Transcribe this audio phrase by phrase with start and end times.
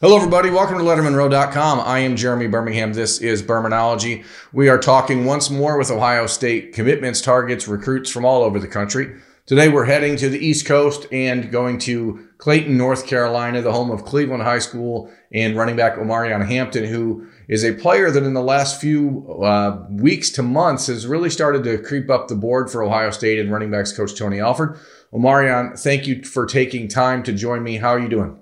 [0.00, 0.48] Hello, everybody.
[0.48, 1.80] Welcome to LettermenRow.com.
[1.80, 2.92] I am Jeremy Birmingham.
[2.92, 4.24] This is Birminology.
[4.52, 8.68] We are talking once more with Ohio State commitments, targets, recruits from all over the
[8.68, 9.20] country.
[9.46, 13.90] Today, we're heading to the East Coast and going to Clayton, North Carolina, the home
[13.90, 18.34] of Cleveland High School and running back Omarion Hampton, who is a player that in
[18.34, 22.70] the last few uh, weeks to months has really started to creep up the board
[22.70, 24.78] for Ohio State and running backs coach Tony Alford.
[25.12, 27.78] Omarion, thank you for taking time to join me.
[27.78, 28.38] How are you doing?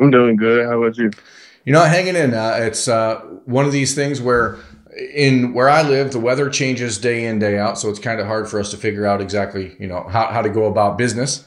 [0.00, 0.66] I'm doing good.
[0.66, 1.10] How about you?
[1.64, 2.34] You're not hanging in.
[2.34, 4.58] Uh, it's uh, one of these things where,
[5.14, 8.26] in where I live, the weather changes day in day out, so it's kind of
[8.26, 11.44] hard for us to figure out exactly, you know, how, how to go about business.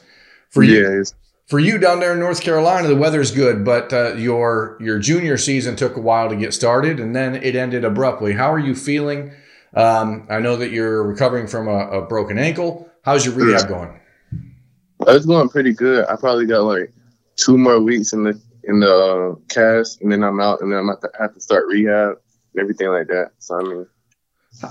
[0.49, 1.03] For you,
[1.45, 5.37] for you down there in North Carolina, the weather's good, but uh, your your junior
[5.37, 8.33] season took a while to get started, and then it ended abruptly.
[8.33, 9.31] How are you feeling?
[9.73, 12.89] Um, I know that you're recovering from a, a broken ankle.
[13.03, 13.99] How's your rehab going?
[15.01, 16.05] It's going pretty good.
[16.09, 16.91] I probably got like
[17.37, 20.79] two more weeks in the in the uh, cast, and then I'm out, and then
[20.79, 22.17] I'm have to, have to start rehab
[22.53, 23.31] and everything like that.
[23.39, 23.87] So I mean,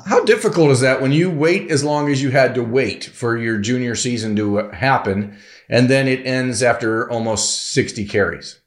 [0.06, 3.38] how difficult is that when you wait as long as you had to wait for
[3.38, 8.60] your junior season to happen, and then it ends after almost sixty carries?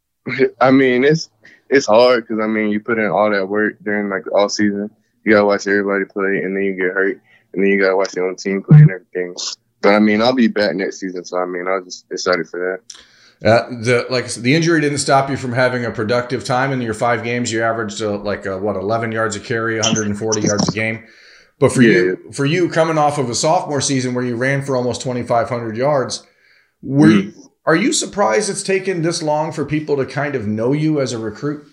[0.60, 1.30] I mean, it's
[1.70, 4.90] it's hard because I mean, you put in all that work during like all season.
[5.24, 7.20] You gotta watch everybody play, and then you get hurt,
[7.52, 9.36] and then you gotta watch your own team play and everything.
[9.80, 12.48] But I mean, I'll be back next season, so I mean, I was just excited
[12.48, 12.96] for that.
[13.44, 16.94] Uh, the like the injury didn't stop you from having a productive time in your
[16.94, 17.50] five games.
[17.50, 21.04] You averaged uh, like uh, what 11 yards a carry, 140 yards a game.
[21.58, 21.92] But for yeah.
[21.92, 25.76] you, for you coming off of a sophomore season where you ran for almost 2,500
[25.76, 26.26] yards,
[26.82, 27.24] were mm.
[27.24, 31.00] you, are you surprised it's taken this long for people to kind of know you
[31.00, 31.64] as a recruit?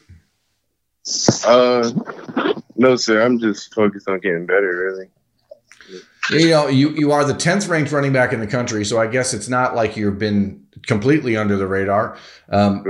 [1.45, 1.91] Uh,
[2.75, 3.21] no, sir.
[3.21, 5.09] I'm just focused on getting better, really.
[6.31, 9.07] You know, you, you are the 10th ranked running back in the country, so I
[9.07, 12.17] guess it's not like you've been completely under the radar.
[12.49, 12.83] Um.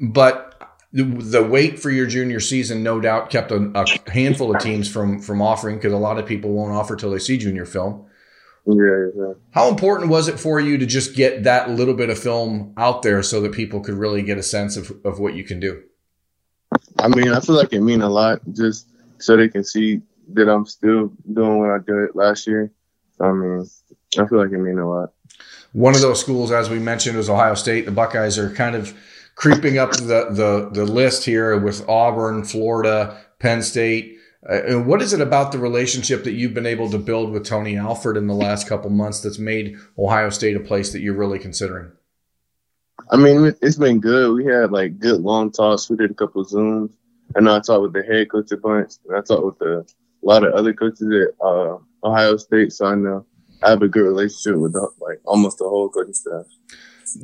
[0.00, 0.56] But
[0.92, 4.90] the, the, wait for your junior season, no doubt, kept a, a handful of teams
[4.90, 8.06] from from offering because a lot of people won't offer till they see junior film.
[8.66, 9.32] Yeah, yeah.
[9.52, 13.02] How important was it for you to just get that little bit of film out
[13.02, 15.82] there so that people could really get a sense of, of what you can do?
[16.98, 18.88] I mean, I feel like it mean a lot just
[19.18, 20.00] so they can see
[20.34, 22.72] that I'm still doing what I did last year.
[23.20, 23.66] I mean,
[24.18, 25.12] I feel like it mean a lot.
[25.72, 27.86] One of those schools, as we mentioned, is Ohio State.
[27.86, 28.96] The Buckeyes are kind of
[29.34, 34.18] creeping up the the, the list here with Auburn, Florida, Penn State.
[34.48, 37.44] Uh, and what is it about the relationship that you've been able to build with
[37.44, 41.16] Tony Alford in the last couple months that's made Ohio State a place that you're
[41.16, 41.90] really considering?
[43.10, 44.34] I mean, it's been good.
[44.34, 45.90] We had like good long talks.
[45.90, 46.92] We did a couple of Zooms.
[47.34, 48.94] and I talked with the head coach a bunch.
[49.06, 49.86] And I talked with the,
[50.26, 52.72] a lot of other coaches at uh, Ohio State.
[52.72, 53.26] So I know
[53.62, 56.46] I have a good relationship with the, like almost the whole coaching staff.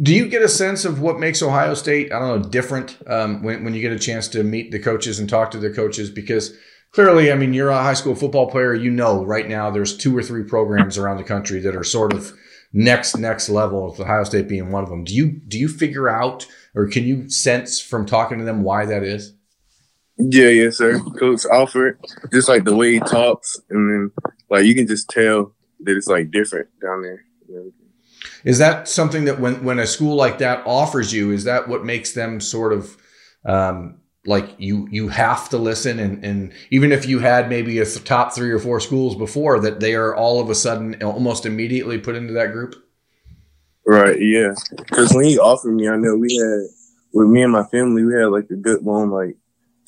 [0.00, 3.42] Do you get a sense of what makes Ohio State, I don't know, different um,
[3.42, 6.08] when, when you get a chance to meet the coaches and talk to the coaches?
[6.10, 6.56] Because
[6.92, 8.74] clearly, I mean, you're a high school football player.
[8.74, 12.12] You know, right now there's two or three programs around the country that are sort
[12.14, 12.32] of
[12.72, 13.96] next next level.
[13.98, 15.02] Ohio State being one of them.
[15.02, 18.86] Do you do you figure out or can you sense from talking to them why
[18.86, 19.34] that is?
[20.18, 21.00] Yeah, yeah, sir.
[21.18, 21.98] Coach Alford,
[22.32, 26.06] just like the way he talks, and then like you can just tell that it's
[26.06, 27.24] like different down there.
[28.44, 31.84] Is that something that when when a school like that offers you, is that what
[31.84, 32.96] makes them sort of
[33.44, 37.84] um, like you you have to listen and and even if you had maybe a
[37.84, 41.98] top three or four schools before that they are all of a sudden almost immediately
[41.98, 42.74] put into that group
[43.84, 46.68] right yeah because when he offered me i know we had
[47.12, 49.36] with me and my family we had like a good long like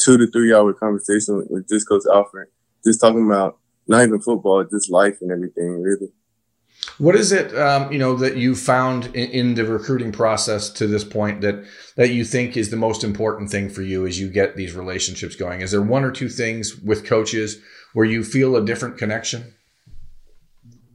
[0.04, 2.50] two to three hour conversation with, with just coach Alford
[2.84, 6.08] just talking about not even football, just life and everything, really.
[6.98, 10.86] What is it, um, you know, that you found in, in, the recruiting process to
[10.86, 11.64] this point that
[11.96, 15.34] that you think is the most important thing for you as you get these relationships
[15.34, 15.62] going?
[15.62, 17.58] Is there one or two things with coaches
[17.94, 19.54] where you feel a different connection?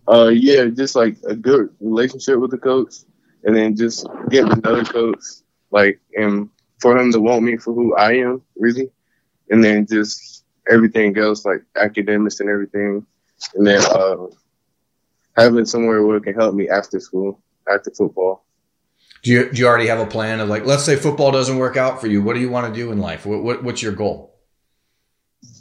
[0.08, 2.96] Uh, yeah, just like a good relationship with the coach,
[3.44, 5.24] and then just getting another coach,
[5.72, 6.50] like, and
[6.80, 8.90] for him to want me for who I am, really,
[9.50, 13.06] and then just everything else, like academics and everything,
[13.56, 14.28] and then uh,
[15.36, 17.42] having somewhere where it can help me after school,
[17.72, 18.46] after football.
[19.24, 21.76] Do you do you already have a plan of like, let's say football doesn't work
[21.76, 22.22] out for you?
[22.22, 23.26] What do you want to do in life?
[23.26, 24.36] What, what what's your goal?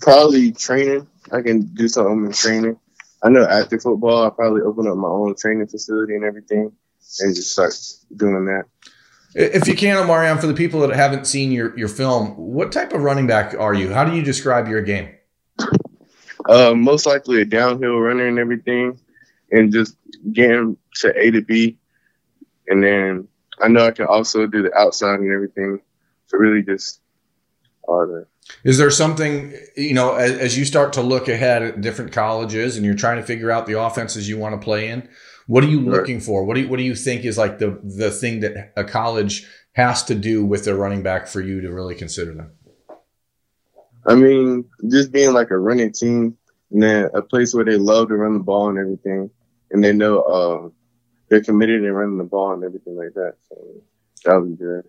[0.00, 1.08] Probably training.
[1.32, 2.78] I can do something in training.
[3.22, 6.72] I know after football, I'll probably open up my own training facility and everything,
[7.20, 7.74] and just start
[8.14, 8.64] doing that.
[9.34, 12.92] If you can, Omarion, for the people that haven't seen your, your film, what type
[12.92, 13.92] of running back are you?
[13.92, 15.10] How do you describe your game?
[16.48, 18.98] Uh, most likely a downhill runner and everything,
[19.50, 19.96] and just
[20.32, 21.76] getting to A to B.
[22.68, 23.28] And then
[23.60, 25.80] I know I can also do the outside and everything.
[26.26, 27.00] So really just
[27.86, 28.26] all that.
[28.64, 32.76] Is there something, you know, as, as, you start to look ahead at different colleges
[32.76, 35.08] and you're trying to figure out the offenses you want to play in,
[35.46, 36.44] what are you looking for?
[36.44, 39.46] What do you, what do you think is like the, the thing that a college
[39.72, 42.52] has to do with their running back for you to really consider them?
[44.06, 46.36] I mean, just being like a running team
[46.70, 49.30] and then a place where they love to run the ball and everything.
[49.70, 50.68] And they know, uh,
[51.28, 53.34] they're committed in running the ball and everything like that.
[53.48, 53.56] So
[54.24, 54.84] that would be good.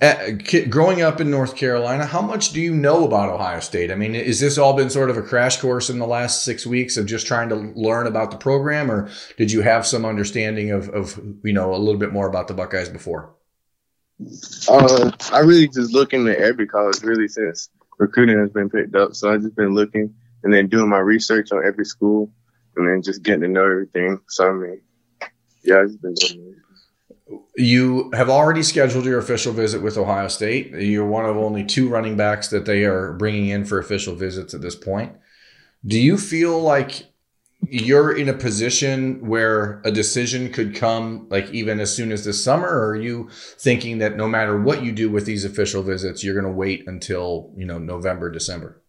[0.00, 0.32] Uh,
[0.68, 3.90] growing up in North Carolina, how much do you know about Ohio State?
[3.90, 6.66] I mean, is this all been sort of a crash course in the last six
[6.66, 10.70] weeks of just trying to learn about the program, or did you have some understanding
[10.70, 13.34] of, of you know, a little bit more about the Buckeyes before?
[14.68, 17.68] Uh, I really just look into every college really since
[17.98, 19.14] recruiting has been picked up.
[19.14, 20.14] So I've just been looking
[20.44, 22.30] and then doing my research on every school
[22.76, 24.20] and then just getting to know everything.
[24.28, 24.80] So I mean,
[25.62, 26.51] yeah, I've just been doing it.
[27.56, 30.72] You have already scheduled your official visit with Ohio State.
[30.72, 34.54] You're one of only two running backs that they are bringing in for official visits
[34.54, 35.12] at this point.
[35.84, 37.12] Do you feel like
[37.68, 42.42] you're in a position where a decision could come like even as soon as this
[42.42, 46.24] summer or are you thinking that no matter what you do with these official visits
[46.24, 48.82] you're going to wait until you know november december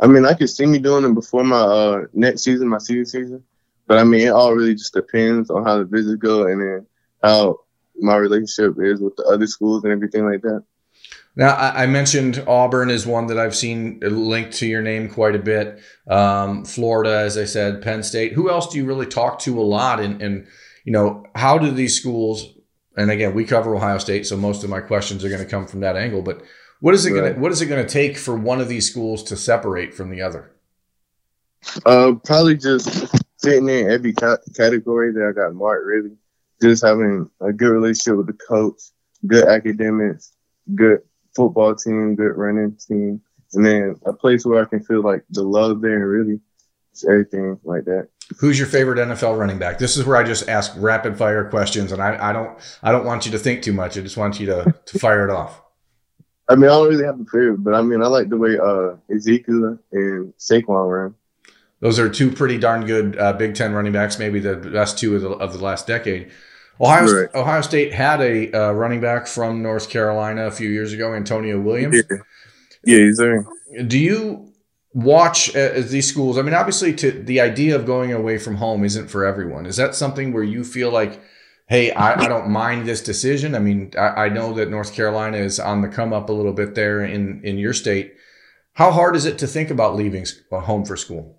[0.00, 3.04] i mean i could see me doing it before my uh, next season my senior
[3.04, 3.42] season
[3.86, 6.86] but i mean it all really just depends on how the visits go and then
[7.24, 7.60] how
[8.00, 10.62] my relationship is with the other schools and everything like that.
[11.36, 15.40] Now, I mentioned Auburn is one that I've seen linked to your name quite a
[15.40, 15.80] bit.
[16.06, 18.34] Um, Florida, as I said, Penn State.
[18.34, 19.98] Who else do you really talk to a lot?
[19.98, 20.46] And, and
[20.84, 22.46] you know, how do these schools?
[22.96, 25.66] And again, we cover Ohio State, so most of my questions are going to come
[25.66, 26.22] from that angle.
[26.22, 26.42] But
[26.78, 27.20] what is it right.
[27.20, 29.92] going to what is it going to take for one of these schools to separate
[29.92, 30.52] from the other?
[31.84, 33.08] Uh, probably just
[33.42, 35.84] fitting in every category that I got marked.
[35.84, 36.16] Really,
[36.64, 38.80] just having a good relationship with the coach,
[39.26, 40.32] good academics,
[40.74, 41.00] good
[41.34, 43.20] football team, good running team,
[43.52, 46.40] and then a place where I can feel like the love there and really
[46.92, 48.08] it's everything like that.
[48.38, 49.78] Who's your favorite NFL running back?
[49.78, 53.04] This is where I just ask rapid fire questions, and I, I don't I don't
[53.04, 53.98] want you to think too much.
[53.98, 55.60] I just want you to to fire it off.
[56.48, 58.58] I mean, I don't really have a favorite, but I mean, I like the way
[58.58, 61.14] uh, Ezekiel and Saquon run.
[61.80, 65.16] Those are two pretty darn good uh, Big Ten running backs, maybe the best two
[65.16, 66.30] of the, of the last decade.
[66.80, 67.34] Ohio right.
[67.34, 71.60] Ohio State had a uh, running back from North Carolina a few years ago, Antonio
[71.60, 72.02] Williams.
[72.10, 72.16] Yeah,
[72.84, 73.46] yeah he's there.
[73.86, 74.52] Do you
[74.92, 76.36] watch uh, these schools?
[76.36, 79.66] I mean, obviously, to the idea of going away from home isn't for everyone.
[79.66, 81.20] Is that something where you feel like,
[81.68, 83.54] hey, I, I don't mind this decision?
[83.54, 86.52] I mean, I, I know that North Carolina is on the come up a little
[86.52, 88.14] bit there in in your state.
[88.72, 91.38] How hard is it to think about leaving home for school?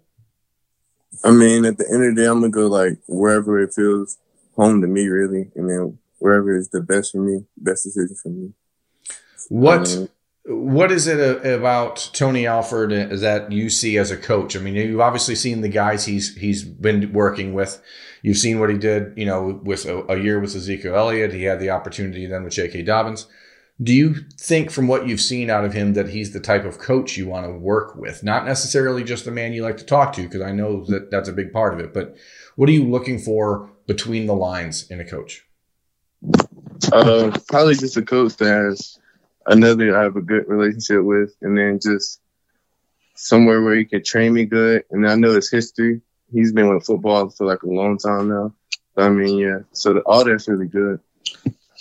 [1.25, 4.17] I mean, at the end of the day, I'm gonna go like wherever it feels
[4.55, 8.29] home to me, really, and then wherever is the best for me, best decision for
[8.29, 8.53] me.
[9.49, 10.09] What um,
[10.47, 14.55] what is it about Tony Alford that you see as a coach?
[14.55, 17.81] I mean, you've obviously seen the guys he's he's been working with.
[18.21, 21.33] You've seen what he did, you know, with a, a year with Ezekiel Elliott.
[21.33, 22.83] He had the opportunity then with J.K.
[22.83, 23.27] Dobbins.
[23.83, 26.79] Do you think, from what you've seen out of him, that he's the type of
[26.79, 28.23] coach you want to work with?
[28.23, 31.27] Not necessarily just the man you like to talk to, because I know that that's
[31.27, 31.93] a big part of it.
[31.93, 32.15] But
[32.55, 35.45] what are you looking for between the lines in a coach?
[36.91, 38.97] Uh, probably just a coach that has
[39.45, 42.21] another I have a good relationship with, and then just
[43.15, 44.85] somewhere where he can train me good.
[44.89, 46.01] And I know his history.
[46.31, 48.53] He's been with football for like a long time now.
[48.97, 49.59] I mean, yeah.
[49.73, 51.01] So the, all that's really good.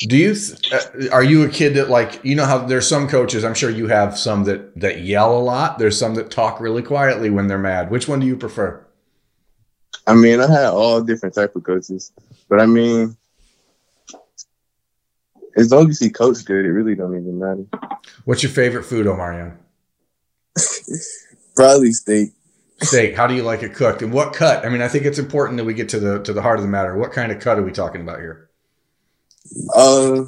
[0.00, 0.34] Do you
[0.72, 3.70] uh, are you a kid that like you know how there's some coaches I'm sure
[3.70, 5.78] you have some that that yell a lot.
[5.78, 7.90] There's some that talk really quietly when they're mad.
[7.90, 8.84] Which one do you prefer?
[10.06, 12.12] I mean I had all different type of coaches
[12.48, 13.16] but I mean
[15.56, 17.64] as long as he coach good it really don't even matter.
[18.24, 19.56] What's your favorite food Omarion
[21.54, 22.30] Probably steak.
[22.82, 23.14] Steak.
[23.14, 24.02] How do you like it cooked?
[24.02, 24.66] And what cut?
[24.66, 26.64] I mean I think it's important that we get to the to the heart of
[26.64, 26.96] the matter.
[26.96, 28.50] What kind of cut are we talking about here
[29.74, 30.24] uh,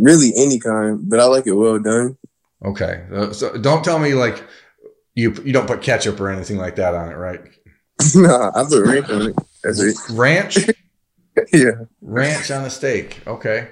[0.00, 2.16] really any kind, but I like it well done.
[2.64, 4.42] Okay, uh, so don't tell me like
[5.14, 7.40] you you don't put ketchup or anything like that on it, right?
[8.14, 9.36] no, I put ranch on it.
[9.62, 9.96] That's it.
[10.10, 10.58] Ranch.
[11.52, 13.20] yeah, ranch on the steak.
[13.26, 13.68] Okay.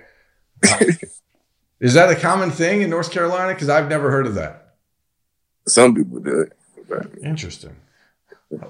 [1.81, 3.55] Is that a common thing in North Carolina?
[3.55, 4.77] Because I've never heard of that.
[5.67, 6.53] Some people do it.
[7.25, 7.75] Interesting.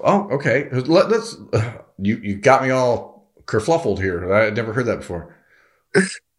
[0.03, 0.69] Oh, okay.
[0.71, 3.12] Let, us uh, you you got me all
[3.45, 4.33] kerfluffled here.
[4.33, 5.35] I had never heard that before.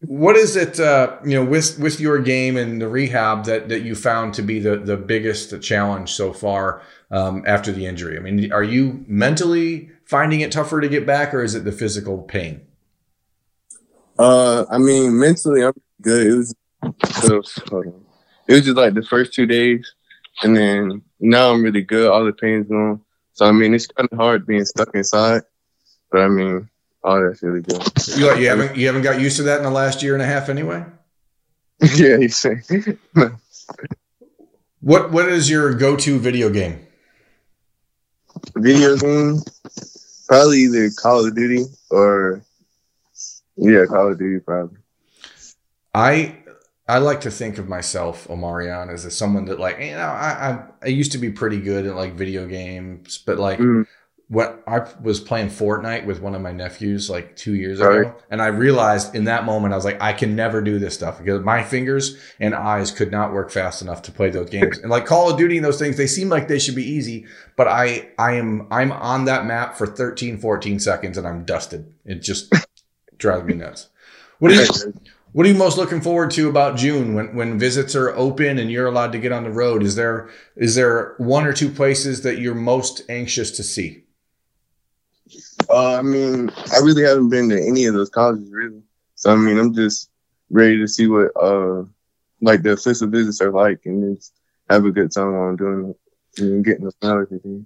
[0.01, 3.81] what is it, uh, you know, with with your game and the rehab that that
[3.81, 6.81] you found to be the the biggest challenge so far
[7.11, 8.17] um, after the injury?
[8.17, 11.71] I mean, are you mentally finding it tougher to get back, or is it the
[11.71, 12.61] physical pain?
[14.17, 16.27] Uh, I mean, mentally, I'm good.
[16.27, 17.59] It was, it was,
[18.47, 19.93] it was just like the first two days,
[20.43, 22.09] and then now I'm really good.
[22.09, 23.01] All the pain's gone.
[23.33, 25.41] So I mean, it's kind of hard being stuck inside,
[26.11, 26.69] but I mean,
[27.05, 27.81] all that's really good.
[28.17, 30.25] You, you haven't you haven't got used to that in the last year and a
[30.25, 30.83] half anyway.
[31.95, 32.61] yeah, you say.
[34.81, 36.85] what what is your go to video game?
[38.55, 39.39] Video game,
[40.27, 42.41] probably either Call of Duty or
[43.55, 44.79] yeah, Call of Duty probably.
[45.93, 46.37] I
[46.87, 50.49] I like to think of myself, Omarion, as a, someone that like you know I,
[50.49, 53.85] I, I used to be pretty good at like video games, but like mm.
[54.27, 58.01] What I was playing Fortnite with one of my nephews like two years right.
[58.01, 60.95] ago, and I realized in that moment I was like I can never do this
[60.95, 64.79] stuff because my fingers and eyes could not work fast enough to play those games.
[64.79, 67.27] and like Call of Duty and those things, they seem like they should be easy,
[67.55, 71.93] but I I am I'm on that map for 13, 14 seconds and I'm dusted.
[72.03, 72.51] It just
[73.17, 73.89] drives me nuts.
[74.39, 74.93] What do you
[75.33, 78.71] what are you most looking forward to about June when, when visits are open and
[78.71, 79.83] you're allowed to get on the road?
[79.83, 84.04] Is there is there one or two places that you're most anxious to see?
[85.69, 88.81] Uh, I mean, I really haven't been to any of those colleges really.
[89.15, 90.09] So I mean, I'm just
[90.49, 91.83] ready to see what uh
[92.41, 94.33] like the official visits are like and just
[94.69, 97.65] have a good time while I'm doing it and getting the again.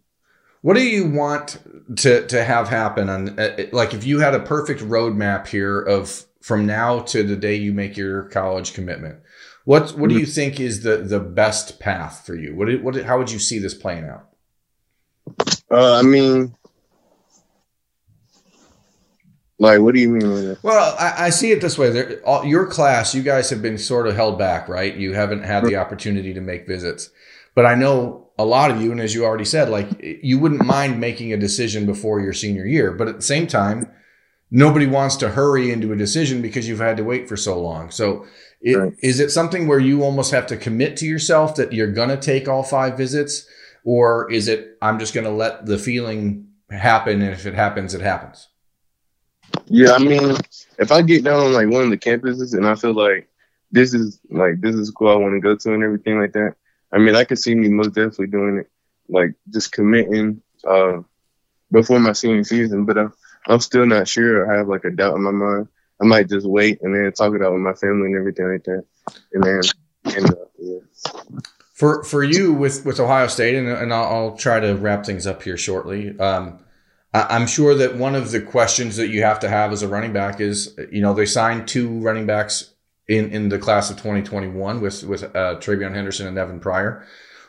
[0.62, 1.58] What do you want
[1.98, 6.26] to to have happen on uh, like if you had a perfect roadmap here of
[6.42, 9.20] from now to the day you make your college commitment.
[9.66, 12.56] What what do you think is the the best path for you?
[12.56, 14.30] What what how would you see this playing out?
[15.70, 16.56] Uh, I mean,
[19.60, 20.58] like, what do you mean?
[20.64, 23.78] Well, I, I, see it this way: there, all, your class, you guys have been
[23.78, 24.96] sort of held back, right?
[24.96, 27.10] You haven't had the opportunity to make visits,
[27.56, 30.66] but I know a lot of you, and as you already said, like you wouldn't
[30.66, 33.92] mind making a decision before your senior year, but at the same time
[34.52, 37.92] nobody wants to hurry into a decision because you've had to wait for so long.
[37.92, 38.26] So,
[38.62, 38.94] it, right.
[39.02, 42.18] is it something where you almost have to commit to yourself that you're going to
[42.18, 43.48] take all five visits,
[43.84, 47.94] or is it I'm just going to let the feeling happen, and if it happens,
[47.94, 48.48] it happens?
[49.68, 50.36] Yeah, I mean,
[50.78, 53.30] if I get down on like one of the campuses and I feel like
[53.72, 56.56] this is like this is school I want to go to and everything like that,
[56.92, 58.70] I mean, I could see me most definitely doing it,
[59.08, 61.02] like just committing uh,
[61.72, 62.86] before my senior season.
[62.86, 63.10] But uh,
[63.48, 64.52] I'm still not sure.
[64.52, 65.68] I have like a doubt in my mind.
[66.02, 68.64] I might just wait and then talk it out with my family and everything like
[68.64, 68.86] that,
[69.34, 69.62] and then.
[70.58, 70.80] Yeah.
[71.74, 75.26] For for you with with Ohio State, and, and I'll, I'll try to wrap things
[75.26, 76.18] up here shortly.
[76.20, 76.60] Um,
[77.14, 80.14] I'm sure that one of the questions that you have to have as a running
[80.14, 82.74] back is, you know, they signed two running backs
[83.08, 87.06] in in the class of 2021 with with uh, TreVeyon Henderson and Evan Pryor.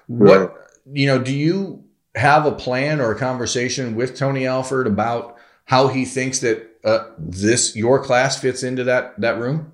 [0.07, 0.51] What right.
[0.93, 1.19] you know?
[1.19, 5.37] Do you have a plan or a conversation with Tony Alford about
[5.67, 9.73] how he thinks that uh, this your class fits into that that room?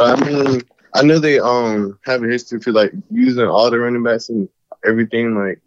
[0.00, 0.62] I mean,
[0.94, 4.48] I know they um have a history for like using all the running backs and
[4.84, 5.60] everything, like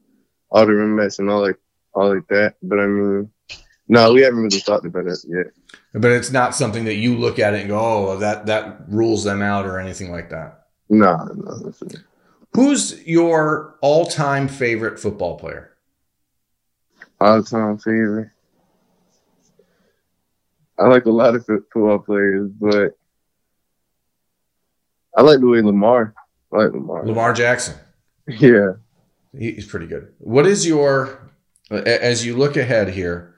[0.52, 1.58] all the running backs and all like
[1.94, 2.56] all like that.
[2.62, 3.32] But I mean,
[3.88, 5.54] no, we haven't really talked about that yet.
[5.94, 9.24] But it's not something that you look at it and go, "Oh, that that rules
[9.24, 10.68] them out" or anything like that.
[10.90, 11.74] No, no.
[12.54, 15.76] Who's your all-time favorite football player?
[17.20, 18.30] All-time favorite.
[20.78, 22.98] I like a lot of football players, but
[25.16, 26.14] I like the way Lamar.
[26.52, 27.06] I like Lamar.
[27.06, 27.76] Lamar Jackson.
[28.28, 28.74] Yeah,
[29.38, 30.14] he's pretty good.
[30.20, 31.32] What is your
[31.74, 33.34] as you look ahead here?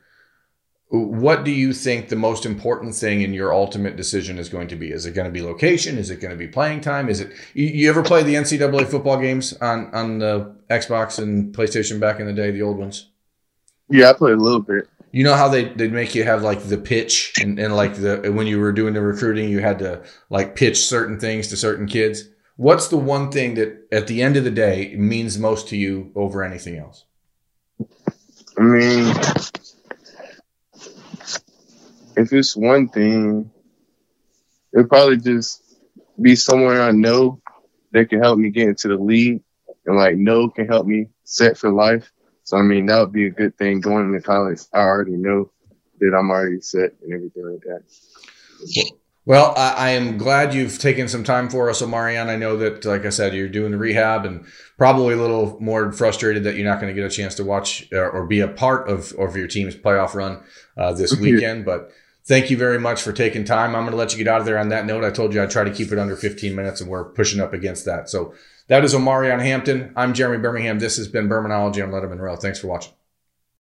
[0.89, 4.75] What do you think the most important thing in your ultimate decision is going to
[4.75, 4.91] be?
[4.91, 5.97] Is it going to be location?
[5.97, 7.09] Is it going to be playing time?
[7.09, 11.53] Is it you, you ever play the NCAA football games on on the Xbox and
[11.53, 13.09] PlayStation back in the day, the old ones?
[13.89, 16.61] Yeah, I played a little bit you know how they they'd make you have like
[16.63, 20.03] the pitch and, and like the when you were doing the recruiting you had to
[20.29, 22.25] like pitch certain things to certain kids
[22.57, 26.11] what's the one thing that at the end of the day means most to you
[26.15, 27.05] over anything else
[28.57, 29.15] i mean
[32.17, 33.49] if it's one thing
[34.73, 35.61] it'd probably just
[36.21, 37.41] be somewhere i know
[37.91, 39.41] that can help me get into the league
[39.85, 42.11] and like know can help me set for life
[42.45, 44.61] so I mean, that would be a good thing going into college.
[44.71, 45.51] I already know
[45.99, 48.91] that I'm already set and everything like that.
[49.27, 52.27] Well, I, I, am glad you've taken some time for us, Omarion.
[52.27, 54.45] I know that, like I said, you're doing the rehab and
[54.77, 57.87] probably a little more frustrated that you're not going to get a chance to watch
[57.91, 60.43] or, uh, or be a part of, of your team's playoff run
[60.77, 61.65] uh, this weekend.
[61.65, 61.91] but
[62.25, 63.75] thank you very much for taking time.
[63.75, 65.03] I'm going to let you get out of there on that note.
[65.03, 67.51] I told you I'd try to keep it under 15 minutes, and we're pushing up
[67.51, 68.09] against that.
[68.09, 68.35] So
[68.67, 69.91] that is Omarion Hampton.
[69.95, 70.77] I'm Jeremy Birmingham.
[70.77, 72.35] This has been Birminology on Lettermen Row.
[72.35, 72.93] Thanks for watching.